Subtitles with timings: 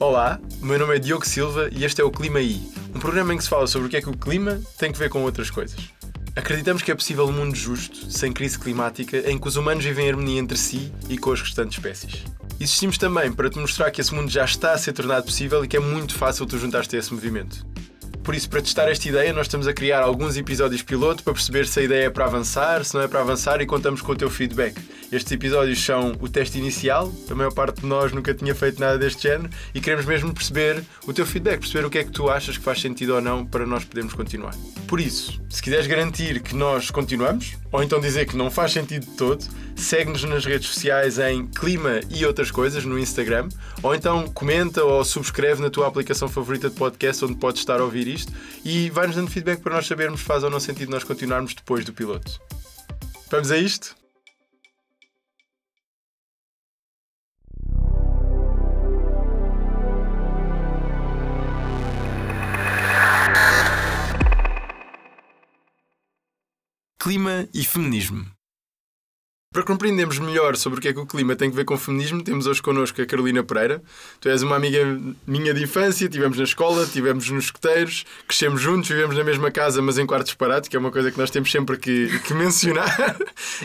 [0.00, 2.62] Olá, meu nome é Diogo Silva e este é o Clima I,
[2.94, 4.98] um programa em que se fala sobre o que é que o clima tem que
[4.98, 5.76] ver com outras coisas.
[6.36, 10.06] Acreditamos que é possível um mundo justo, sem crise climática, em que os humanos vivem
[10.06, 12.22] em harmonia entre si e com as restantes espécies.
[12.60, 15.68] Existimos também para te mostrar que esse mundo já está a ser tornado possível e
[15.68, 17.66] que é muito fácil tu juntar-te a esse movimento.
[18.22, 21.66] Por isso, para testar esta ideia, nós estamos a criar alguns episódios piloto para perceber
[21.66, 24.16] se a ideia é para avançar, se não é para avançar e contamos com o
[24.16, 24.76] teu feedback.
[25.10, 28.98] Estes episódios são o teste inicial, a maior parte de nós nunca tinha feito nada
[28.98, 32.28] deste género e queremos mesmo perceber o teu feedback, perceber o que é que tu
[32.28, 34.54] achas que faz sentido ou não para nós podermos continuar.
[34.86, 39.06] Por isso, se quiseres garantir que nós continuamos, ou então dizer que não faz sentido
[39.06, 39.42] de todo,
[39.74, 43.48] segue-nos nas redes sociais em Clima e outras coisas no Instagram,
[43.82, 47.84] ou então comenta ou subscreve na tua aplicação favorita de podcast onde podes estar a
[47.84, 48.30] ouvir isto
[48.62, 51.82] e vai-nos dando feedback para nós sabermos se faz ou não sentido nós continuarmos depois
[51.82, 52.38] do piloto.
[53.30, 53.96] Vamos a isto?
[67.08, 68.26] Clima e feminismo.
[69.50, 71.78] Para compreendermos melhor sobre o que é que o clima tem a ver com o
[71.78, 73.82] feminismo, temos hoje connosco a Carolina Pereira.
[74.20, 74.84] Tu és uma amiga
[75.26, 79.80] minha de infância, estivemos na escola, estivemos nos escuteiros, crescemos juntos, vivemos na mesma casa,
[79.80, 83.16] mas em quartos separados, que é uma coisa que nós temos sempre que, que mencionar.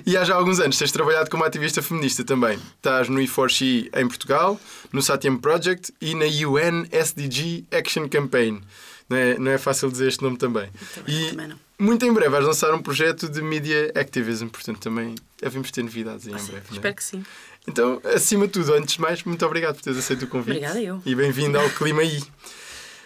[0.05, 2.57] e há já alguns anos tens trabalhado como ativista feminista também.
[2.77, 4.57] Estás no E4She em Portugal,
[4.89, 8.61] no Satyam Project e na UN SDG Action Campaign.
[9.09, 10.69] Não é, não é fácil dizer este nome também.
[10.95, 11.57] Também, também não.
[11.79, 16.27] Muito em breve vais lançar um projeto de media activism, portanto também devemos ter novidades
[16.27, 16.67] aí em Sim, breve.
[16.69, 16.73] é?
[16.73, 17.25] espero que sim.
[17.67, 20.57] Então, acima de tudo, antes de mais, muito obrigado por teres aceito o convite.
[20.57, 21.01] Obrigada eu.
[21.05, 22.21] E bem-vindo ao Clima aí.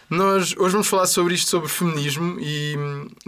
[0.10, 2.76] Nós hoje vamos falar sobre isto, sobre feminismo, e,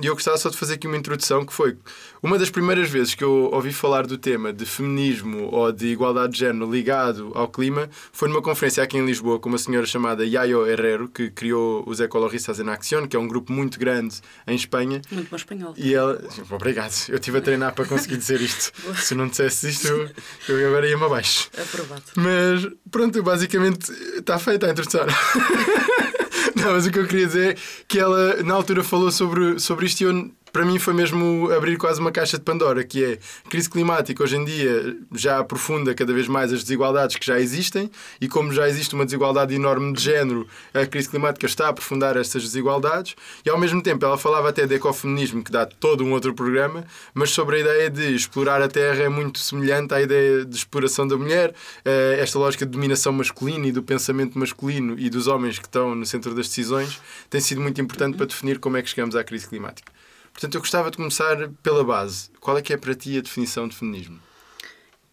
[0.01, 1.77] e eu gostava só de fazer aqui uma introdução que foi
[2.23, 6.33] uma das primeiras vezes que eu ouvi falar do tema de feminismo ou de igualdade
[6.33, 10.25] de género ligado ao clima foi numa conferência aqui em Lisboa com uma senhora chamada
[10.25, 14.55] Yayo Herrero, que criou os Ecologistas en Acción, que é um grupo muito grande em
[14.55, 15.01] Espanha.
[15.11, 15.73] Muito bom espanhol.
[15.75, 16.21] E ela.
[16.49, 18.71] Obrigado, eu estive a treinar para conseguir dizer isto.
[18.95, 20.09] Se não dissesse isto, eu,
[20.47, 21.49] eu agora ia-me abaixo.
[21.61, 22.03] Aprovado.
[22.15, 25.05] Mas pronto, basicamente está feita a introdução.
[26.59, 27.55] Não, mas o que eu queria dizer é
[27.87, 31.77] que ela na altura falou sobre, sobre isto e eu, para mim foi mesmo abrir
[31.77, 36.13] quase uma caixa de Pandora, que é crise climática hoje em dia já aprofunda cada
[36.13, 37.89] vez mais as desigualdades que já existem
[38.19, 42.17] e como já existe uma desigualdade enorme de género, a crise climática está a aprofundar
[42.17, 43.15] estas desigualdades
[43.45, 46.85] e ao mesmo tempo ela falava até de ecofeminismo, que dá todo um outro programa,
[47.13, 51.07] mas sobre a ideia de explorar a terra é muito semelhante à ideia de exploração
[51.07, 51.53] da mulher,
[51.85, 55.95] eh, esta lógica de dominação masculina e do pensamento masculino e dos homens que estão
[55.95, 56.99] no centro das decisões
[57.29, 59.91] tem sido muito importante para definir como é que chegamos à crise climática.
[60.33, 62.29] Portanto, eu gostava de começar pela base.
[62.39, 64.19] Qual é que é para ti a definição de feminismo?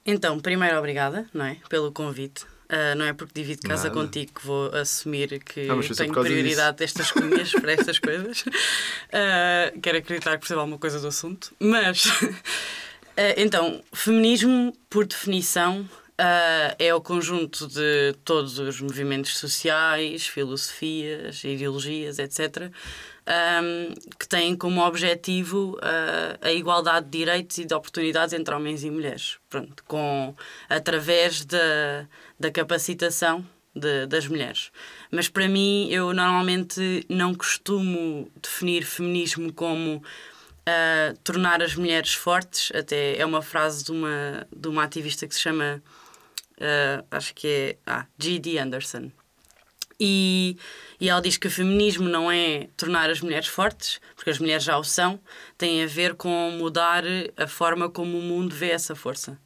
[0.04, 1.56] Então, primeiro, obrigada, não é?
[1.68, 2.46] Pelo convite.
[2.68, 4.00] Ah, não é porque divido casa Nada.
[4.00, 8.44] contigo que vou assumir que Ah, tenho prioridade destas cunhas para estas coisas.
[9.12, 11.54] Ah, quero acreditar que percebo alguma coisa do assunto.
[11.60, 12.06] Mas,
[13.16, 15.88] ah, então, feminismo, por definição,
[16.78, 22.70] é o conjunto de todos os movimentos sociais, filosofias, ideologias, etc.,
[23.26, 28.84] ahm, que têm como objetivo ah, a igualdade de direitos e de oportunidades entre homens
[28.84, 29.38] e mulheres.
[29.50, 30.34] Pronto, com,
[30.68, 32.06] através da,
[32.38, 33.44] da capacitação
[33.74, 34.70] de- das mulheres.
[35.10, 40.02] Mas para mim, eu normalmente não costumo definir feminismo como
[40.64, 42.70] ah, tornar as mulheres fortes.
[42.74, 45.82] Até é uma frase de uma, de uma ativista que se chama,
[46.60, 48.58] ah, acho que é ah, G.D.
[48.58, 49.10] Anderson.
[49.98, 50.56] E,
[51.00, 54.64] e ela diz que o feminismo não é tornar as mulheres fortes, porque as mulheres
[54.64, 55.20] já o são,
[55.58, 57.04] tem a ver com mudar
[57.36, 59.38] a forma como o mundo vê essa força.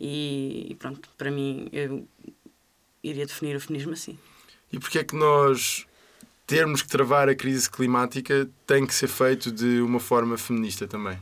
[0.00, 2.06] E, e pronto, para mim, eu
[3.02, 4.18] iria definir o feminismo assim.
[4.72, 5.86] E porquê é que nós
[6.46, 11.18] termos que travar a crise climática tem que ser feito de uma forma feminista também?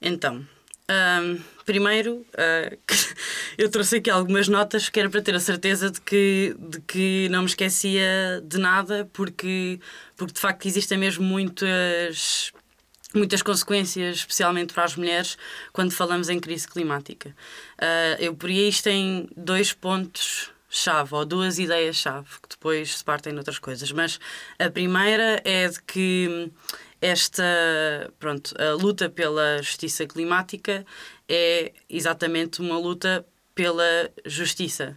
[0.00, 0.46] Então,
[0.90, 2.76] ahm, primeiro, ah,
[3.56, 7.28] eu trouxe aqui algumas notas que era para ter a certeza de que, de que
[7.30, 9.78] não me esquecia de nada, porque,
[10.16, 12.52] porque de facto existem mesmo muitas,
[13.14, 15.38] muitas consequências, especialmente para as mulheres,
[15.72, 17.34] quando falamos em crise climática.
[17.78, 23.32] Ah, eu poria isto em dois pontos chave ou duas ideias-chave que depois se partem
[23.32, 23.90] noutras coisas.
[23.90, 24.20] Mas
[24.58, 26.50] a primeira é de que
[27.00, 27.42] esta
[28.18, 30.84] pronto, a luta pela justiça climática
[31.28, 33.24] é exatamente uma luta
[33.54, 34.96] pela justiça.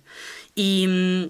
[0.56, 1.30] E hum,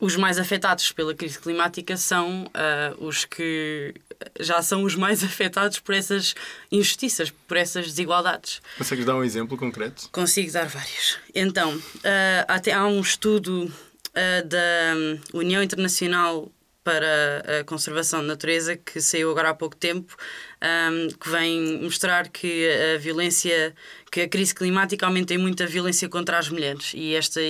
[0.00, 3.94] os mais afetados pela crise climática são ah, os que
[4.40, 6.34] já são os mais afetados por essas
[6.70, 8.60] injustiças, por essas desigualdades.
[8.78, 10.08] Consegues dar um exemplo concreto?
[10.10, 11.18] Consigo dar vários.
[11.34, 16.50] Então, ah, até há um estudo uh, da União Internacional
[16.84, 20.16] para a Conservação da Natureza, que saiu agora há pouco tempo,
[20.60, 23.74] um, que vem mostrar que a violência,
[24.10, 26.92] que a crise climática aumenta muito a violência contra as mulheres.
[26.94, 27.40] E esta,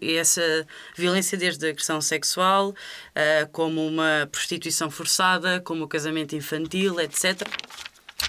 [0.00, 0.66] essa
[0.96, 7.42] violência, desde a agressão sexual, uh, como uma prostituição forçada, como o casamento infantil, etc.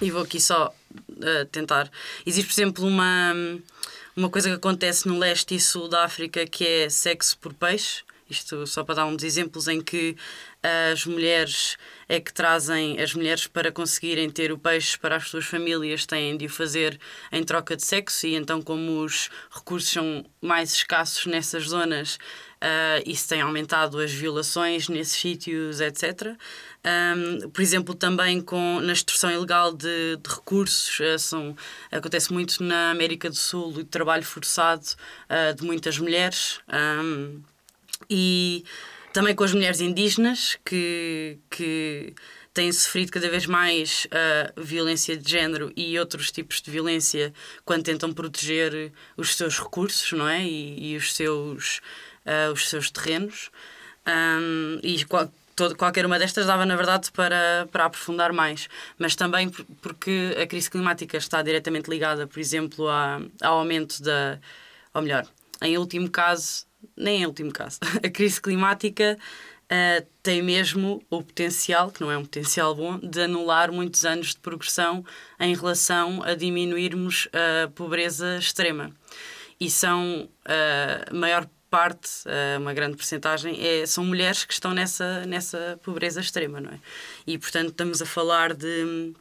[0.02, 1.90] E vou aqui só uh, tentar.
[2.26, 3.32] Existe, por exemplo, uma,
[4.14, 8.02] uma coisa que acontece no leste e sul da África que é sexo por peixe
[8.28, 10.16] isto só para dar uns exemplos em que
[10.92, 11.76] as mulheres
[12.08, 16.36] é que trazem as mulheres para conseguirem ter o peixe para as suas famílias têm
[16.36, 16.98] de o fazer
[17.30, 22.14] em troca de sexo e então como os recursos são mais escassos nessas zonas
[22.62, 26.34] uh, isso tem aumentado as violações nesses sítios etc
[26.84, 31.56] um, por exemplo também com na extorsão ilegal de, de recursos uh, são,
[31.90, 36.60] acontece muito na América do Sul o trabalho forçado uh, de muitas mulheres.
[36.68, 37.42] Um,
[38.08, 38.64] e
[39.12, 42.14] também com as mulheres indígenas que, que
[42.52, 47.32] têm sofrido cada vez mais uh, violência de género e outros tipos de violência
[47.64, 50.42] quando tentam proteger os seus recursos não é?
[50.44, 51.78] e, e os, seus,
[52.26, 53.50] uh, os seus terrenos.
[54.06, 58.68] Um, e qual, todo, qualquer uma destas dava, na verdade, para, para aprofundar mais.
[58.98, 59.48] Mas também
[59.80, 64.38] porque a crise climática está diretamente ligada, por exemplo, a, ao aumento da.
[64.92, 65.26] Ou melhor,
[65.64, 66.66] em último caso,
[66.96, 69.18] nem em último caso, a crise climática
[69.64, 74.28] uh, tem mesmo o potencial, que não é um potencial bom, de anular muitos anos
[74.28, 75.04] de progressão
[75.40, 78.92] em relação a diminuirmos a pobreza extrema.
[79.58, 84.72] E são uh, a maior parte, uh, uma grande porcentagem, é, são mulheres que estão
[84.72, 86.78] nessa, nessa pobreza extrema, não é?
[87.26, 89.12] E portanto estamos a falar de.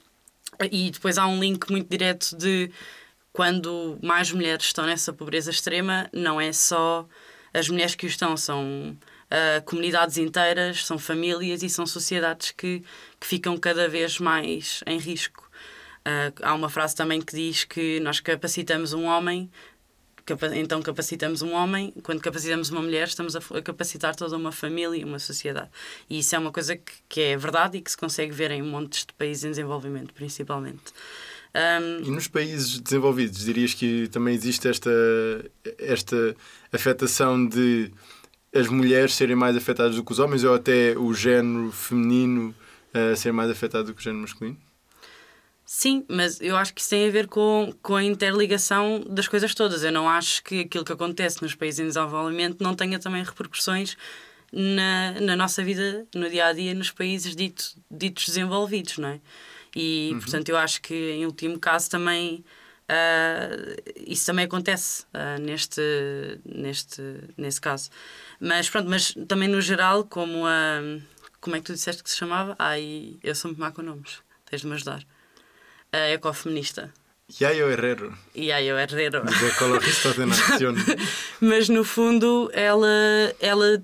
[0.71, 2.69] E depois há um link muito direto de
[3.33, 7.07] quando mais mulheres estão nessa pobreza extrema, não é só
[7.51, 12.83] as mulheres que o estão são uh, comunidades inteiras, são famílias e são sociedades que,
[13.19, 15.50] que ficam cada vez mais em risco.
[16.01, 19.50] Uh, há uma frase também que diz que nós capacitamos um homem,
[20.25, 24.51] capa então capacitamos um homem, quando capacitamos uma mulher, estamos a, a, capacitar toda uma
[24.51, 25.69] família e uma sociedade.
[26.09, 28.62] E isso é uma coisa que, que é verdade e que se consegue ver em
[28.62, 30.94] montes de países em desenvolvimento, principalmente.
[31.55, 32.03] Um...
[32.03, 34.91] E nos países desenvolvidos, dirias que também existe esta,
[35.77, 36.35] esta
[36.71, 37.91] afetação de
[38.53, 42.55] as mulheres serem mais afetadas do que os homens ou até o género feminino
[42.94, 44.57] uh, ser mais afetado do que o género masculino?
[45.65, 49.55] Sim, mas eu acho que isso tem a ver com, com a interligação das coisas
[49.55, 49.83] todas.
[49.83, 53.97] Eu não acho que aquilo que acontece nos países em desenvolvimento não tenha também repercussões
[54.51, 59.21] na, na nossa vida, no dia a dia, nos países dito, ditos desenvolvidos, não é?
[59.75, 60.19] E, uhum.
[60.19, 62.43] portanto, eu acho que, em último caso, também
[62.83, 65.81] uh, isso também acontece uh, neste,
[66.45, 67.01] neste,
[67.37, 67.89] nesse caso.
[68.39, 70.79] Mas, pronto, mas também no geral, como a.
[71.39, 72.55] Como é que tu disseste que se chamava?
[72.57, 74.19] Ai, eu sou muito má com nomes.
[74.45, 75.03] Tens de me ajudar.
[75.91, 76.93] A ecofeminista.
[77.41, 78.17] Yayo Herrero.
[78.33, 79.25] Yayo Herrero.
[79.25, 80.75] Dos ecologistas de nación.
[81.41, 82.87] Mas no fundo ela,
[83.41, 83.83] ela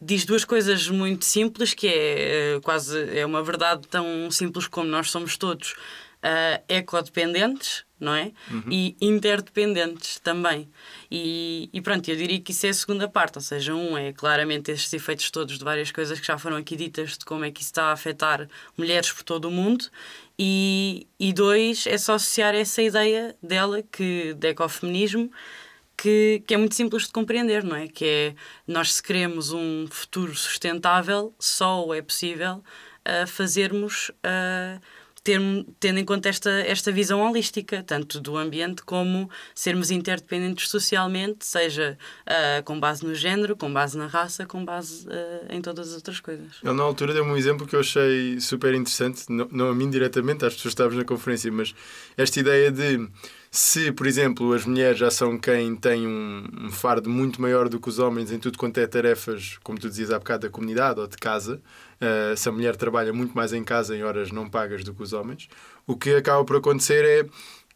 [0.00, 4.88] diz duas coisas muito simples, que é eh, quase é uma verdade tão simples como
[4.88, 5.74] nós somos todos
[6.22, 8.32] uh, ecodependentes, não é?
[8.50, 8.62] Uhum.
[8.70, 10.68] E interdependentes também.
[11.10, 14.12] E, e pronto, eu diria que isso é a segunda parte, ou seja, um é
[14.12, 17.50] claramente estes efeitos todos de várias coisas que já foram aqui ditas de como é
[17.50, 19.86] que isso está a afetar mulheres por todo o mundo,
[20.38, 25.30] e, e dois é só associar essa ideia dela, que de ecofeminismo,
[25.98, 27.88] que, que é muito simples de compreender, não é?
[27.88, 28.34] Que é
[28.66, 32.62] nós se queremos um futuro sustentável, só é possível
[33.04, 34.10] uh, fazermos.
[34.10, 34.80] Uh,
[35.24, 35.40] ter,
[35.78, 41.98] tendo em conta esta, esta visão holística, tanto do ambiente como sermos interdependentes socialmente, seja
[42.22, 45.06] uh, com base no género, com base na raça, com base
[45.50, 46.52] em todas as outras coisas.
[46.62, 49.90] Ele, na altura, deu-me um exemplo que eu achei super interessante, não, não a mim
[49.90, 51.74] diretamente, às pessoas que estavam na conferência, mas
[52.16, 53.06] esta ideia de
[53.50, 57.80] se, por exemplo, as mulheres já são quem tem um, um, fardo muito maior do
[57.80, 61.00] que os homens em tudo quanto é tarefas, como tu dizias há bocado, da comunidade
[61.00, 61.60] ou de casa,
[62.00, 65.02] uh, se a mulher trabalha muito mais em casa em horas não pagas do que
[65.02, 65.48] os homens,
[65.86, 67.26] o que acaba por acontecer é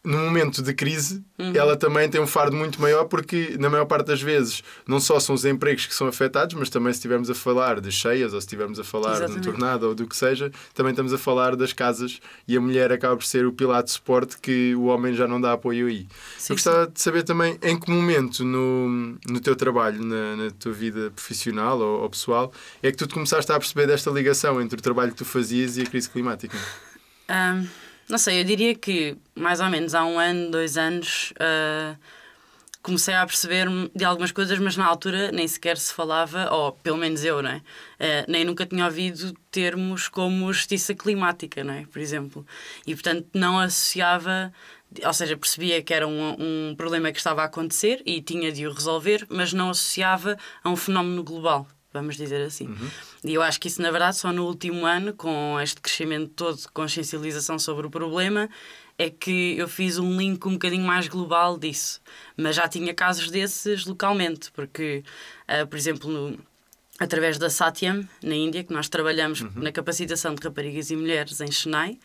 [0.04, 1.52] no momento de crise, uhum.
[1.54, 5.20] ela também tem um fardo muito maior, porque na maior parte das vezes não só
[5.20, 8.40] são os empregos que são afetados, mas também se estivermos a falar de cheias ou
[8.40, 9.40] se estivermos a falar Exatamente.
[9.40, 12.60] de um tornado ou do que seja, também estamos a falar das casas e a
[12.60, 15.86] mulher acaba por ser o pilar de suporte que o homem já não dá apoio
[15.86, 16.08] aí.
[16.36, 16.92] Sim, Eu gostava sim.
[16.92, 21.78] de saber também em que momento no, no teu trabalho, na, na tua vida profissional
[21.78, 25.12] ou, ou pessoal, é que tu te começaste a perceber desta ligação entre o trabalho
[25.12, 26.58] que tu fazias e a crise climática.
[27.30, 31.98] Um não sei, eu diria que mais ou menos há um ano, dois anos, uh,
[32.82, 36.98] comecei a perceber-me de algumas coisas, mas na altura nem sequer se falava, ou pelo
[36.98, 37.56] menos eu, não é?
[37.56, 41.86] Uh, nem nunca tinha ouvido termos como justiça climática, não é?
[41.86, 42.46] Por exemplo.
[42.86, 44.52] E portanto não associava,
[45.02, 48.66] ou seja, percebia que era um, um problema que estava a acontecer e tinha de
[48.66, 52.66] o resolver, mas não associava a um fenómeno global vamos dizer assim.
[52.66, 52.90] Uhum.
[53.24, 56.56] E eu acho que isso, na verdade, só no último ano, com este crescimento todo
[56.56, 58.48] de consciencialização sobre o problema,
[58.98, 62.00] é que eu fiz um link um bocadinho mais global disso.
[62.36, 65.02] Mas já tinha casos desses localmente, porque,
[65.48, 66.38] uh, por exemplo, no,
[66.98, 69.50] através da Satyam, na Índia, que nós trabalhamos uhum.
[69.56, 71.98] na capacitação de raparigas e mulheres em Chennai.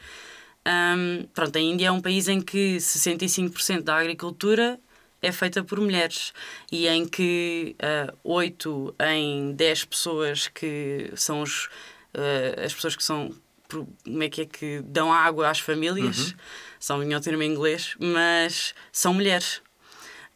[0.66, 4.80] Um, pronto, a Índia é um país em que 65% da agricultura
[5.22, 6.34] é feita por mulheres
[6.72, 7.76] e em que
[8.14, 11.66] uh, 8 em 10 pessoas que são os,
[12.14, 13.32] uh, as pessoas que são
[13.70, 16.38] como é que é que dão água às famílias uhum.
[16.80, 19.62] são o termo em inglês mas são mulheres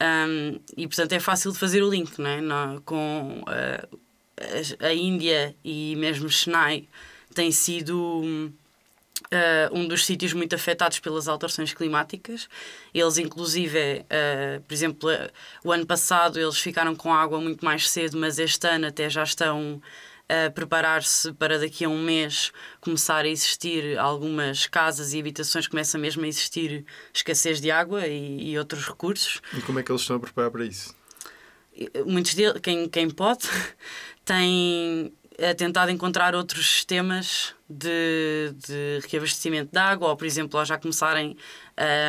[0.01, 2.41] um, e portanto é fácil de fazer o link não é?
[2.41, 4.00] No, com uh,
[4.81, 6.88] a, a Índia e mesmo Chennai
[7.33, 8.51] tem sido
[9.28, 12.48] uh, um dos sítios muito afetados pelas alterações climáticas.
[12.94, 15.30] Eles, inclusive, uh, por exemplo, uh,
[15.63, 19.24] o ano passado eles ficaram com água muito mais cedo, mas este ano até já
[19.24, 19.82] estão
[20.30, 25.98] a preparar-se para daqui a um mês começar a existir algumas casas e habitações, começa
[25.98, 29.42] mesmo a existir escassez de água e, e outros recursos.
[29.54, 30.96] E como é que eles estão a preparar para isso?
[32.06, 33.46] Muitos deles, quem, quem pode,
[34.24, 40.65] tem é tentado encontrar outros sistemas de, de reabastecimento de água, ou, por exemplo, ao
[40.65, 41.36] já começarem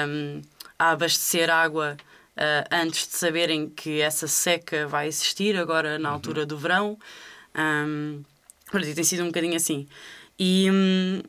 [0.07, 0.43] um,
[0.79, 1.97] a abastecer água
[2.37, 6.15] uh, antes de saberem que essa seca vai existir, agora na uhum.
[6.15, 6.99] altura do verão.
[7.57, 8.23] Um,
[8.95, 9.89] tem sido um bocadinho assim.
[10.39, 11.23] E, um,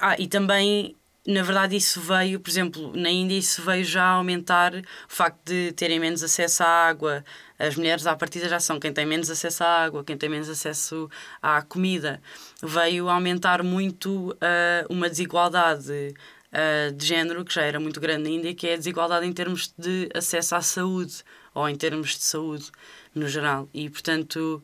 [0.00, 0.96] ah, e também
[1.26, 5.72] na verdade isso veio, por exemplo, na Índia isso veio já aumentar o facto de
[5.72, 7.24] terem menos acesso à água.
[7.58, 10.48] As mulheres à partida já são quem tem menos acesso à água, quem tem menos
[10.48, 11.10] acesso
[11.40, 12.20] à comida.
[12.62, 16.14] Veio aumentar muito uh, uma desigualdade
[16.52, 19.32] uh, de género que já era muito grande na Índia, que é a desigualdade em
[19.32, 22.70] termos de acesso à saúde ou em termos de saúde
[23.14, 23.68] no geral.
[23.72, 24.62] E portanto,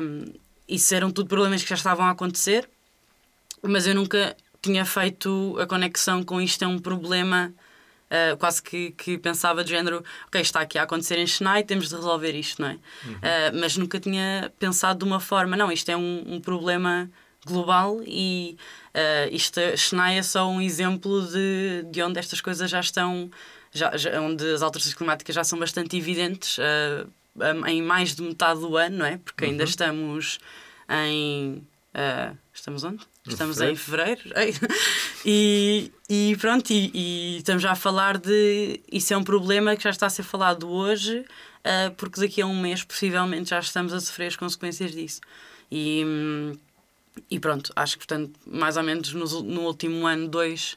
[0.00, 2.68] um, ah, isso eram tudo problemas que já estavam a acontecer,
[3.62, 7.52] mas eu nunca tinha feito a conexão com isto é um problema.
[8.06, 11.88] Uh, quase que, que pensava de género, ok, está aqui a acontecer em Chennai, temos
[11.88, 12.72] de resolver isto, não é?
[13.04, 13.12] Uhum.
[13.14, 17.10] Uh, mas nunca tinha pensado de uma forma, não, isto é um, um problema
[17.44, 18.56] global e
[18.94, 23.28] uh, isto, Chennai é só um exemplo de, de onde estas coisas já estão,
[23.72, 26.58] já, já onde as alterações climáticas já são bastante evidentes
[27.66, 29.18] em mais de metade do ano, não é?
[29.18, 29.68] Porque ainda uhum.
[29.68, 30.38] estamos
[30.88, 31.66] em.
[32.54, 33.04] estamos onde?
[33.26, 34.22] Estamos em fevereiro.
[35.24, 38.80] e, e pronto, e, e, estamos já a falar de.
[38.90, 42.46] Isso é um problema que já está a ser falado hoje, uh, porque daqui a
[42.46, 45.20] um mês possivelmente já estamos a sofrer as consequências disso.
[45.70, 46.04] E,
[47.30, 50.76] e pronto, acho que portanto, mais ou menos no, no último ano, dois,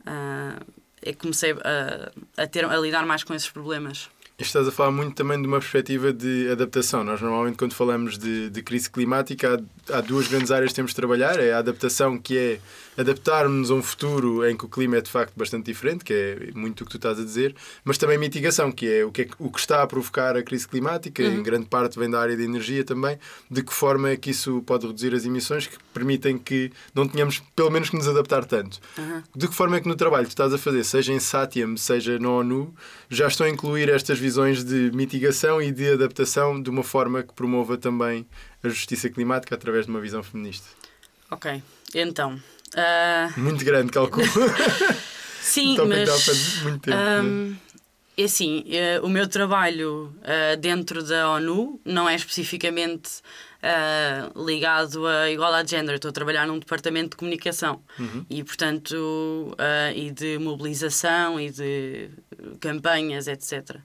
[0.00, 0.64] uh,
[1.02, 4.08] é que comecei a, a, ter, a lidar mais com esses problemas.
[4.40, 7.04] Estás a falar muito também de uma perspectiva de adaptação.
[7.04, 10.92] Nós normalmente quando falamos de, de crise climática há, há, duas grandes áreas que temos
[10.92, 11.38] de trabalhar.
[11.38, 12.58] É a adaptação que é
[13.00, 16.50] adaptarmos a um futuro em que o clima é de facto bastante diferente, que é
[16.54, 17.54] muito o que tu estás a dizer,
[17.84, 20.68] mas também mitigação, que é o que, é, o que está a provocar a crise
[20.68, 21.38] climática, uhum.
[21.38, 23.18] em grande parte vem da área da energia também,
[23.50, 27.42] de que forma é que isso pode reduzir as emissões que permitem que não tenhamos
[27.56, 28.78] pelo menos que nos adaptar tanto.
[28.98, 29.22] Uhum.
[29.34, 31.76] De que forma é que no trabalho que tu estás a fazer, seja em Satyam,
[31.76, 32.74] seja no ONU,
[33.08, 37.32] já estão a incluir estas visões de mitigação e de adaptação de uma forma que
[37.32, 38.26] promova também
[38.62, 40.68] a justiça climática através de uma visão feminista?
[41.30, 41.62] Ok,
[41.94, 42.40] então,
[42.74, 43.40] Uh...
[43.40, 44.26] Muito grande, calculo.
[45.40, 46.62] Sim, então, mas.
[46.62, 47.56] Muito tempo, um,
[48.20, 53.22] é assim, uh, o meu trabalho uh, dentro da ONU não é especificamente
[53.62, 55.94] uh, ligado a igualdade de género.
[55.94, 58.26] Estou a trabalhar num departamento de comunicação uhum.
[58.28, 59.56] e, portanto,
[59.94, 62.10] e de mobilização e de
[62.60, 63.78] campanhas, etc.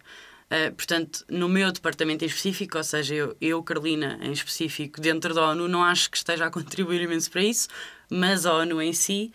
[0.76, 5.52] portanto, no meu departamento em específico, ou seja, eu, eu, Carolina, em específico, dentro da
[5.52, 7.70] ONU, não acho que esteja a contribuir imenso para isso,
[8.10, 9.32] mas a ONU em si.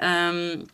[0.00, 0.64] Um,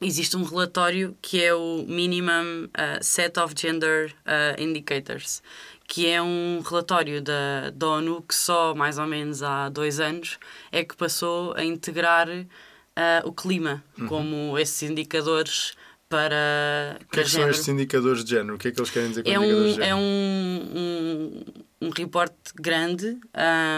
[0.00, 5.42] existe um relatório que é o Minimum uh, Set of Gender uh, Indicators,
[5.86, 10.38] que é um relatório da, da ONU que só mais ou menos há dois anos
[10.70, 12.46] é que passou a integrar uh,
[13.24, 14.06] o clima uhum.
[14.06, 15.74] como esses indicadores
[16.08, 16.98] para.
[17.00, 18.56] O que, é que são estes indicadores de género?
[18.56, 19.90] O que é que eles querem dizer com é indicadores um, de género?
[19.90, 21.44] É um,
[21.82, 23.18] um reporte grande,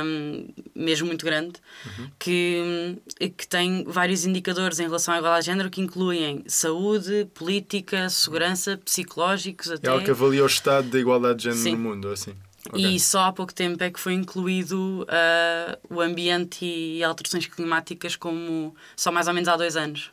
[0.05, 1.55] um, mesmo muito grande,
[1.87, 2.11] uhum.
[2.19, 2.99] que,
[3.37, 8.77] que tem vários indicadores em relação à igualdade de género que incluem saúde, política, segurança,
[8.85, 9.89] psicológicos até.
[9.89, 11.73] É algo que avalia o estado da igualdade de género Sim.
[11.73, 12.35] no mundo, assim.
[12.71, 12.97] Okay.
[12.97, 18.17] E só há pouco tempo é que foi incluído uh, o ambiente e alterações climáticas
[18.17, 20.07] como só mais ou menos há dois anos.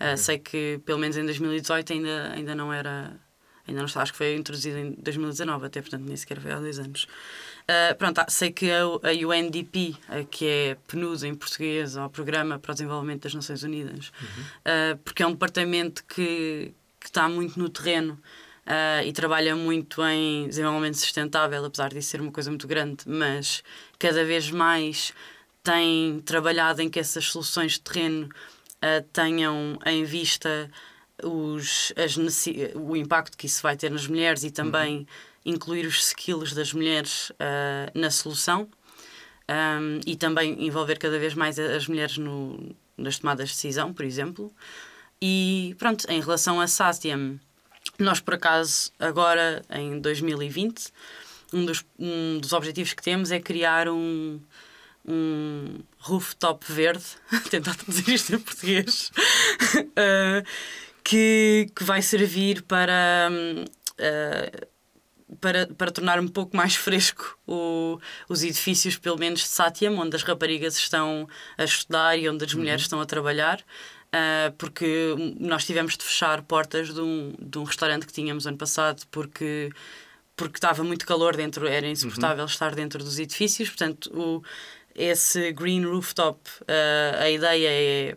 [0.00, 0.16] Uh, okay.
[0.16, 3.12] Sei que pelo menos em 2018 ainda, ainda não era.
[3.66, 6.58] Ainda não está, acho que foi introduzido em 2019, até portanto nem sequer foi há
[6.58, 7.04] dois anos.
[7.04, 9.96] Uh, pronto, sei que a, a UNDP,
[10.30, 14.98] que é PNUD em português, ou Programa para o Desenvolvimento das Nações Unidas, uhum.
[15.04, 18.18] porque é um departamento que, que está muito no terreno
[18.66, 23.62] uh, e trabalha muito em desenvolvimento sustentável, apesar de ser uma coisa muito grande, mas
[23.98, 25.12] cada vez mais
[25.62, 30.70] tem trabalhado em que essas soluções de terreno uh, tenham em vista
[31.24, 32.16] os, as,
[32.74, 35.06] o impacto que isso vai ter nas mulheres e também uhum.
[35.44, 38.68] incluir os skills das mulheres uh, na solução
[39.50, 44.04] um, e também envolver cada vez mais as mulheres no, nas tomadas de decisão, por
[44.04, 44.52] exemplo.
[45.20, 47.38] E pronto, em relação a SASDIAM,
[47.98, 50.92] nós, por acaso, agora em 2020,
[51.52, 54.40] um dos, um dos objetivos que temos é criar um,
[55.06, 57.04] um rooftop verde,
[57.50, 59.10] tentar traduzir isto em português,
[59.76, 60.46] uh,
[61.10, 63.28] que, que vai servir para.
[63.98, 64.70] Uh,
[65.40, 70.16] para, para tornar um pouco mais fresco o, os edifícios, pelo menos de Satyam, onde
[70.16, 72.86] as raparigas estão a estudar e onde as mulheres uhum.
[72.86, 73.60] estão a trabalhar.
[73.60, 78.58] Uh, porque nós tivemos de fechar portas de um, de um restaurante que tínhamos ano
[78.58, 79.70] passado porque
[80.34, 82.50] porque estava muito calor dentro, era insuportável uhum.
[82.50, 84.42] estar dentro dos edifícios, portanto o,
[84.94, 88.16] esse green rooftop, uh, a ideia é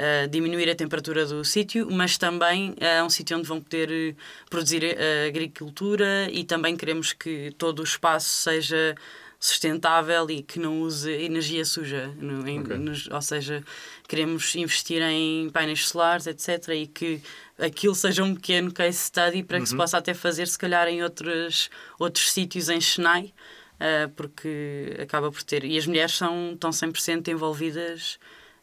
[0.00, 4.16] uh, diminuir a temperatura do sítio, mas também é um sítio onde vão poder
[4.48, 4.96] produzir
[5.28, 8.96] agricultura e também queremos que todo o espaço seja
[9.40, 12.14] sustentável e que não use energia suja.
[12.18, 12.76] No, em, okay.
[12.76, 13.64] nos, ou seja,
[14.06, 16.68] queremos investir em painéis solares, etc.
[16.74, 17.22] E que
[17.58, 19.66] aquilo seja um pequeno case study para que uhum.
[19.66, 23.32] se possa até fazer, se calhar, em outros, outros sítios em Chennai,
[23.76, 25.64] uh, porque acaba por ter.
[25.64, 28.18] E as mulheres são, estão 100% envolvidas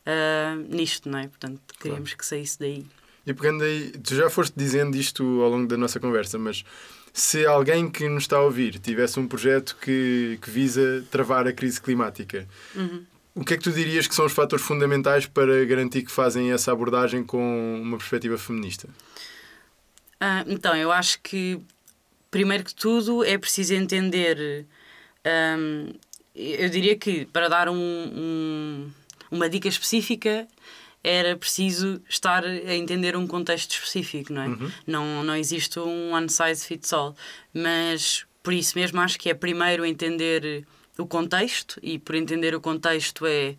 [0.07, 1.27] uh, nisto, não é?
[1.27, 2.17] Portanto, queremos claro.
[2.17, 2.85] que saísse daí.
[3.25, 6.63] E pegando aí, tu já foste dizendo isto ao longo da nossa conversa, mas
[7.13, 11.51] se alguém que nos está a ouvir tivesse um projeto que, que visa travar a
[11.51, 13.03] crise climática, uhum.
[13.35, 16.51] o que é que tu dirias que são os fatores fundamentais para garantir que fazem
[16.51, 18.87] essa abordagem com uma perspectiva feminista?
[20.19, 21.59] Ah, então, eu acho que,
[22.31, 24.65] primeiro que tudo, é preciso entender.
[25.25, 25.91] Um,
[26.33, 28.91] eu diria que, para dar um, um,
[29.31, 30.47] uma dica específica,
[31.03, 34.47] era preciso estar a entender um contexto específico, não é?
[34.47, 34.71] Uhum.
[34.85, 37.15] Não, não existe um one size fits all.
[37.53, 40.65] Mas por isso mesmo acho que é primeiro entender
[40.97, 43.55] o contexto, e por entender o contexto é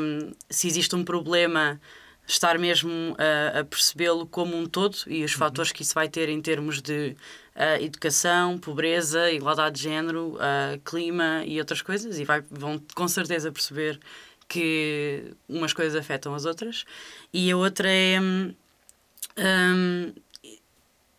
[0.00, 1.80] um, se existe um problema,
[2.26, 5.38] estar mesmo a, a percebê-lo como um todo e os uhum.
[5.38, 7.16] fatores que isso vai ter em termos de
[7.54, 13.06] uh, educação, pobreza, igualdade de género, uh, clima e outras coisas, e vai, vão com
[13.06, 14.00] certeza perceber
[14.48, 16.84] que umas coisas afetam as outras
[17.32, 20.12] e a outra é um,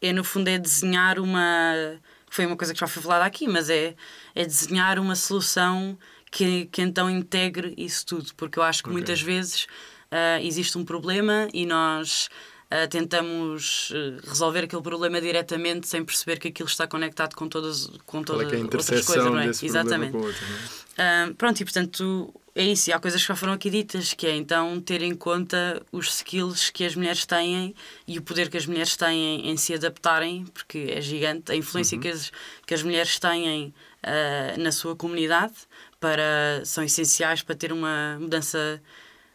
[0.02, 3.70] é no fundo é desenhar uma foi uma coisa que já foi falada aqui mas
[3.70, 3.96] é
[4.34, 5.98] é desenhar uma solução
[6.32, 8.98] que, que então integre isso tudo porque eu acho que okay.
[8.98, 9.68] muitas vezes
[10.12, 12.30] uh, existe um problema e nós
[12.70, 17.90] Uh, tentamos uh, resolver aquele problema diretamente sem perceber que aquilo está conectado com todas
[18.06, 19.48] com todas é, é outras coisas, não é?
[19.48, 20.18] Exatamente.
[20.18, 20.46] Outro,
[20.98, 21.30] não é?
[21.30, 24.26] Uh, pronto, e portanto é isso, e há coisas que já foram aqui ditas, que
[24.26, 27.76] é então ter em conta os skills que as mulheres têm
[28.08, 31.96] e o poder que as mulheres têm em se adaptarem, porque é gigante, a influência
[31.96, 32.02] uhum.
[32.02, 32.32] que, as,
[32.66, 33.72] que as mulheres têm
[34.04, 35.54] uh, na sua comunidade
[36.00, 38.82] para, são essenciais para ter uma mudança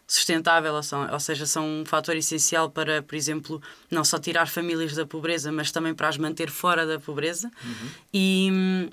[0.05, 5.07] sustentável, ou seja, são um fator essencial para, por exemplo, não só tirar famílias da
[5.07, 7.89] pobreza, mas também para as manter fora da pobreza uhum.
[8.13, 8.91] e,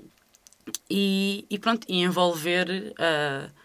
[0.87, 2.93] e, e, pronto, e envolver.
[2.93, 3.58] Uh,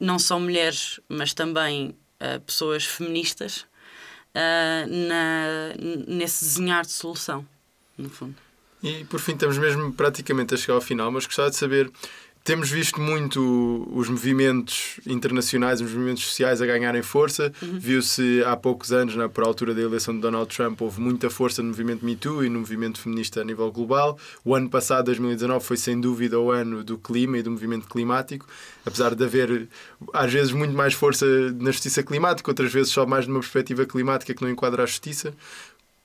[0.00, 3.66] não só mulheres, mas também uh, pessoas feministas
[4.34, 5.74] uh, na,
[6.08, 7.46] nesse desenhar de solução,
[7.96, 8.34] no fundo.
[8.82, 11.90] E por fim, estamos mesmo praticamente a chegar ao final, mas gostava de saber
[12.42, 17.52] temos visto muito os movimentos internacionais, os movimentos sociais a ganharem força.
[17.60, 17.78] Uhum.
[17.78, 21.62] Viu-se há poucos anos, na, por altura da eleição de Donald Trump, houve muita força
[21.62, 24.18] no movimento Me Too e no movimento feminista a nível global.
[24.44, 28.46] O ano passado, 2019, foi sem dúvida o ano do clima e do movimento climático,
[28.86, 29.68] apesar de haver
[30.12, 34.34] às vezes muito mais força na justiça climática, outras vezes só mais numa perspectiva climática
[34.34, 35.34] que não enquadra a justiça.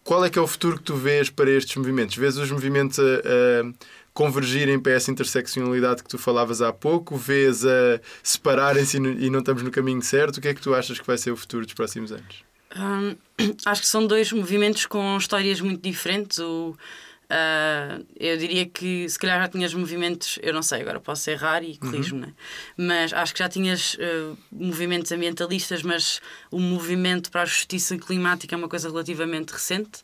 [0.03, 2.15] Qual é que é o futuro que tu vês para estes movimentos?
[2.15, 3.71] Vês os movimentos a, a
[4.15, 7.17] convergirem para essa interseccionalidade que tu falavas há pouco?
[7.17, 10.37] Vês a separarem-se e não estamos no caminho certo?
[10.37, 12.43] O que é que tu achas que vai ser o futuro dos próximos anos?
[12.75, 13.15] Hum,
[13.65, 16.39] acho que são dois movimentos com histórias muito diferentes.
[16.39, 16.77] O,
[17.25, 21.63] Uh, eu diria que se calhar já tinhas movimentos, eu não sei, agora posso errar
[21.63, 22.27] e corrijo-me, uhum.
[22.27, 22.33] né?
[22.77, 28.53] mas acho que já tinhas uh, movimentos ambientalistas, mas o movimento para a justiça climática
[28.53, 30.03] é uma coisa relativamente recente.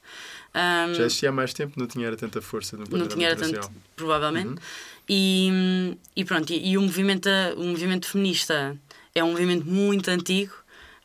[0.54, 4.50] Um, já existia há mais tempo, não tinha tanta força no Não tinha tanto, provavelmente.
[4.50, 4.56] Uhum.
[5.08, 8.76] E, e pronto, e, e, o, movimento, o movimento feminista
[9.14, 10.54] é um movimento muito antigo.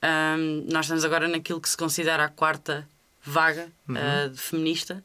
[0.02, 2.88] Um, nós estamos agora naquilo que se considera a quarta
[3.22, 3.96] vaga uhum.
[3.96, 5.04] uh, feminista.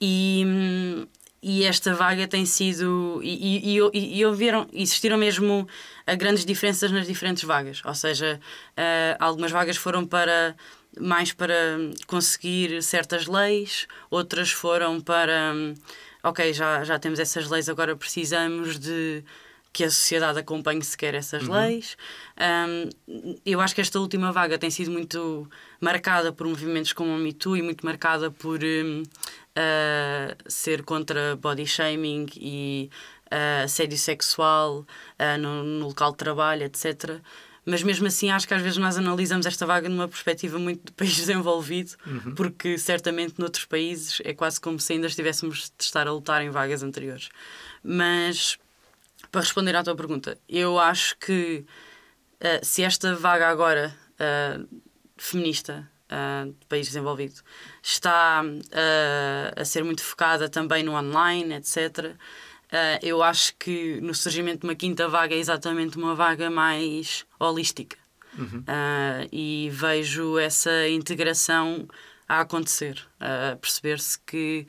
[0.00, 1.06] E,
[1.42, 3.20] e esta vaga tem sido.
[3.22, 5.68] E, e, e, e houveram, existiram mesmo
[6.06, 7.82] uh, grandes diferenças nas diferentes vagas.
[7.84, 8.40] Ou seja,
[8.72, 10.56] uh, algumas vagas foram para
[10.98, 11.54] mais para
[12.06, 15.54] conseguir certas leis, outras foram para.
[16.22, 19.24] Ok, já, já temos essas leis, agora precisamos de
[19.72, 21.54] que a sociedade acompanhe sequer essas uhum.
[21.54, 21.96] leis.
[22.36, 25.48] Um, eu acho que esta última vaga tem sido muito
[25.80, 29.02] marcada por movimentos como o Me Too e muito marcada por um,
[29.56, 32.90] uh, ser contra body shaming e
[33.26, 37.20] uh, assédio sexual uh, no, no, local de trabalho, etc.
[37.64, 40.92] Mas mesmo assim, acho que às vezes nós analisamos esta vaga numa perspectiva muito de
[40.92, 42.34] país desenvolvido, uhum.
[42.34, 46.50] porque certamente noutros países é quase como se ainda estivéssemos de estar a lutar em
[46.50, 47.28] vagas anteriores.
[47.82, 48.58] Mas,
[49.30, 51.64] para responder à tua pergunta, eu acho que
[52.40, 54.82] uh, se esta vaga agora uh,
[55.16, 57.40] feminista uh, de país desenvolvido
[57.82, 62.14] está uh, a ser muito focada também no online, etc.
[62.72, 67.24] Uh, eu acho que no surgimento de uma quinta vaga é exatamente uma vaga mais
[67.38, 67.98] holística.
[68.38, 68.62] Uhum.
[69.32, 71.88] e vejo essa integração
[72.28, 74.68] a acontecer, a perceber-se que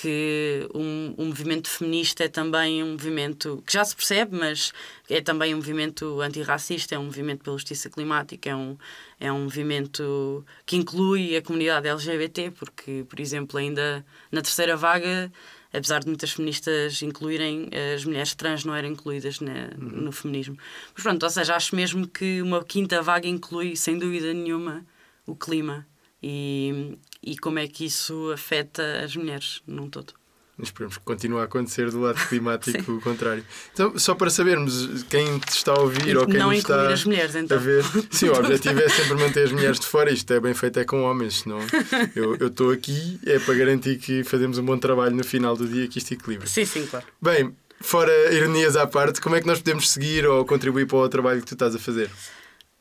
[0.00, 4.70] que um, um, movimento feminista é também um movimento que já se percebe, mas
[5.08, 8.76] é também um movimento antirracista, é um movimento pela justiça climática, é um,
[9.18, 15.32] é um movimento que inclui a comunidade LGBT, porque, por exemplo, ainda na terceira vaga,
[15.72, 20.02] apesar de muitas feministas incluírem, as mulheres trans não eram incluídas na, uhum.
[20.02, 20.58] no feminismo.
[20.94, 24.84] Mas pronto, ou seja, acho mesmo que uma quinta vaga inclui, sem dúvida nenhuma,
[25.26, 25.86] o clima.
[26.22, 30.14] E, e como é que isso afeta as mulheres num todo.
[30.62, 33.44] Esperemos que continue a acontecer do lado climático o contrário.
[33.74, 37.34] Então, só para sabermos quem te está a ouvir ou quem não está as mulheres,
[37.34, 37.58] então.
[37.58, 37.84] a ver.
[38.10, 40.10] Sim, o objetivo é sempre manter as mulheres de fora.
[40.10, 41.58] Isto é bem feito é com homens, senão
[42.16, 45.86] eu estou aqui é para garantir que fazemos um bom trabalho no final do dia
[45.88, 46.46] que isto equilibra.
[46.46, 47.04] Sim, sim, claro.
[47.20, 51.08] Bem, fora ironias à parte, como é que nós podemos seguir ou contribuir para o
[51.08, 52.10] trabalho que tu estás a fazer?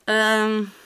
[0.08, 0.85] Um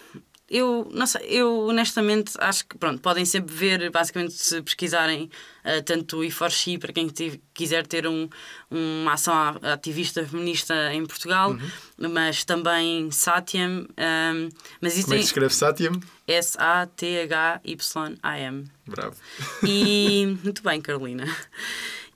[0.50, 5.30] eu não sei, eu honestamente acho que pronto, podem sempre ver, basicamente, se pesquisarem
[5.64, 7.08] uh, tanto o I4C para quem
[7.54, 8.28] quiser ter um,
[8.72, 11.60] uma ação ativista feminista em Portugal, uhum.
[12.10, 13.82] mas também Satyam.
[13.82, 14.50] Um, ehm,
[14.82, 16.00] mas Como é que se escreve Satyam?
[16.28, 17.70] S-A-T-H-Y-A-M.
[18.88, 19.16] Bravo.
[19.68, 21.26] E muito bem, Carolina.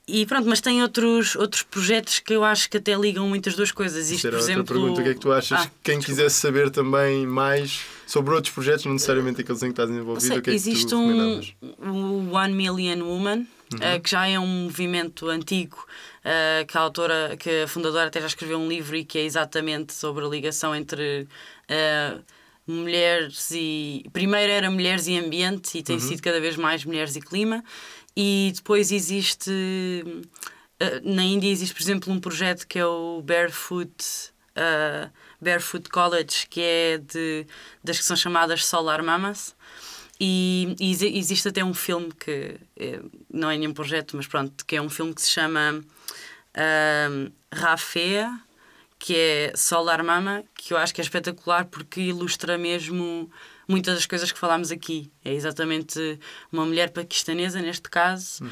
[0.07, 3.71] E pronto, mas tem outros, outros projetos que eu acho que até ligam muitas duas
[3.71, 4.11] coisas.
[4.11, 4.65] Isto, por exemplo.
[4.65, 5.61] pergunta: o que é que tu achas?
[5.61, 6.21] Ah, Quem desculpa.
[6.21, 10.37] quisesse saber também mais sobre outros projetos, não necessariamente aqueles em que estás envolvido, sei,
[10.37, 11.41] o que é existe que um,
[11.81, 13.95] o One Million Woman, uhum.
[13.95, 15.85] uh, que já é um movimento antigo.
[16.23, 19.23] Uh, que a autora, que a fundadora até já escreveu um livro e que é
[19.23, 21.27] exatamente sobre a ligação entre
[21.69, 22.23] uh,
[22.65, 24.05] mulheres e.
[24.13, 26.01] Primeiro era mulheres e ambiente, e tem uhum.
[26.01, 27.63] sido cada vez mais mulheres e clima.
[28.15, 29.51] E depois existe.
[31.03, 34.32] Na Índia existe, por exemplo, um projeto que é o Barefoot.
[34.55, 35.09] Uh,
[35.41, 37.47] Barefoot College, que é de,
[37.83, 39.55] das que são chamadas Solar Mamas.
[40.19, 42.99] E, e existe até um filme que é,
[43.31, 45.83] não é nenhum projeto, mas pronto, que é um filme que se chama
[46.55, 48.31] uh, Rafea,
[48.97, 53.29] que é Solar Mama, que eu acho que é espetacular porque ilustra mesmo
[53.67, 55.11] muitas das coisas que falámos aqui.
[55.23, 56.19] É exatamente
[56.51, 58.49] uma mulher paquistanesa, neste caso, uhum.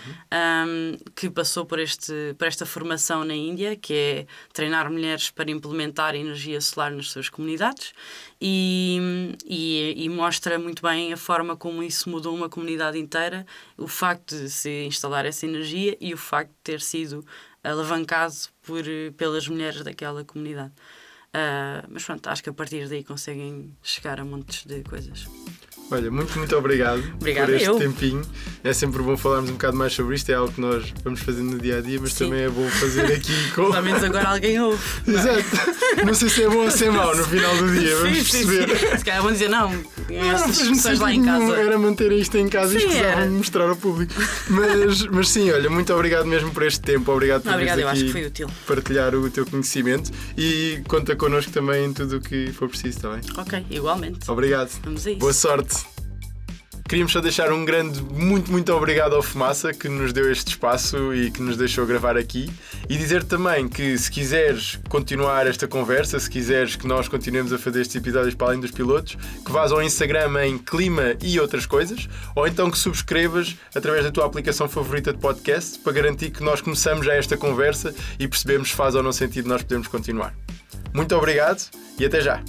[0.67, 5.51] um, que passou por, este, por esta formação na Índia, que é treinar mulheres para
[5.51, 7.93] implementar energia solar nas suas comunidades,
[8.39, 13.45] e, e, e mostra muito bem a forma como isso mudou uma comunidade inteira,
[13.77, 17.25] o facto de se instalar essa energia e o facto de ter sido
[17.63, 18.83] alavancado por,
[19.17, 20.71] pelas mulheres daquela comunidade.
[21.33, 25.27] Uh, mas pronto, acho que a partir daí conseguem chegar a montes de coisas.
[25.91, 27.75] Olha, muito, muito obrigado Obrigada por este eu.
[27.77, 28.21] tempinho.
[28.63, 31.51] É sempre bom falarmos um bocado mais sobre isto, é algo que nós vamos fazendo
[31.51, 32.25] no dia a dia, mas Sim.
[32.29, 33.71] também é bom fazer aqui com.
[33.71, 34.81] Pelo menos agora alguém ouve.
[35.07, 35.43] Exato.
[36.05, 38.45] Não sei se é bom ou se é mau no final do dia, vamos sim,
[38.47, 38.77] perceber.
[38.77, 38.97] sim.
[38.97, 41.55] Se calhar vão dizer, não, Não, essas pessoas lá em casa.
[41.57, 43.23] Era manter isto em casa e Sim, escusavam era.
[43.25, 44.13] de mostrar ao público.
[44.49, 47.11] Mas, mas sim, olha, muito obrigado mesmo por este tempo.
[47.11, 48.47] Obrigado por acho aqui que foi útil.
[48.65, 53.09] partilhar o teu conhecimento e conta connosco também em tudo o que for preciso, está
[53.09, 53.21] bem?
[53.37, 54.29] Ok, igualmente.
[54.29, 54.69] Obrigado.
[54.83, 55.19] Vamos a isso.
[55.19, 55.80] Boa sorte.
[56.91, 61.13] Queríamos só deixar um grande, muito, muito obrigado ao Fumaça que nos deu este espaço
[61.13, 62.51] e que nos deixou gravar aqui.
[62.89, 67.57] E dizer também que se quiseres continuar esta conversa, se quiseres que nós continuemos a
[67.57, 71.65] fazer estes episódios para além dos pilotos, que vás ao Instagram em clima e outras
[71.65, 76.43] coisas, ou então que subscrevas através da tua aplicação favorita de podcast para garantir que
[76.43, 80.35] nós começamos já esta conversa e percebemos se faz ou não sentido nós podermos continuar.
[80.93, 82.43] Muito obrigado e até já!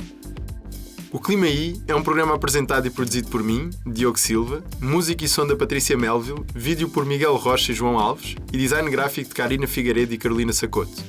[1.12, 5.28] O Clima I é um programa apresentado e produzido por mim, Diogo Silva, música e
[5.28, 9.34] som da Patrícia Melville, vídeo por Miguel Rocha e João Alves e design gráfico de
[9.34, 11.04] Karina Figueiredo e Carolina Sacoto.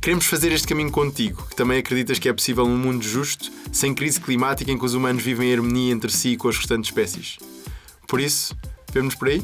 [0.00, 3.94] Queremos fazer este caminho contigo, que também acreditas que é possível um mundo justo, sem
[3.94, 6.88] crise climática em que os humanos vivem em harmonia entre si e com as restantes
[6.88, 7.36] espécies.
[8.06, 8.56] Por isso,
[8.94, 9.42] vemo-nos por aí?